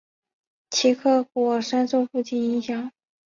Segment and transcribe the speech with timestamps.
[0.71, 2.91] 齐克果深受父亲影响。